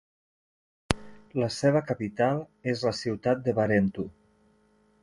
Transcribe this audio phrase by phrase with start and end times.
[1.43, 2.43] La seva capital
[2.75, 4.09] és la ciutat de Barentu.